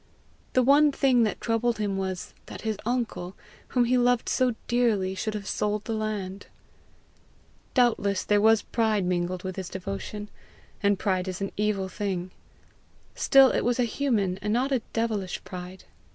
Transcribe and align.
The 0.53 0.63
one 0.63 0.91
thing 0.91 1.25
that 1.25 1.39
troubled 1.39 1.77
him 1.77 1.95
was, 1.95 2.33
that 2.47 2.61
his 2.61 2.77
uncle, 2.87 3.35
whom 3.67 3.85
he 3.85 3.99
loved 3.99 4.29
so 4.29 4.55
dearly, 4.67 5.13
should 5.13 5.35
have 5.35 5.47
sold 5.47 5.85
the 5.85 5.93
land. 5.93 6.47
Doubtless 7.75 8.23
there 8.23 8.41
was 8.41 8.63
pride 8.63 9.05
mingled 9.05 9.43
with 9.43 9.57
his 9.57 9.69
devotion, 9.69 10.29
and 10.81 10.97
pride 10.97 11.27
is 11.27 11.39
an 11.39 11.51
evil 11.55 11.87
thing. 11.87 12.31
Still 13.13 13.51
it 13.51 13.61
was 13.61 13.79
a 13.79 13.83
human 13.83 14.39
and 14.39 14.51
not 14.51 14.71
a 14.71 14.81
devilish 14.91 15.43
pride. 15.43 15.83